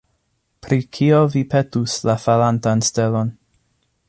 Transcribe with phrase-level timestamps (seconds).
[0.67, 3.35] Pri kio vi petus la falantan stelon?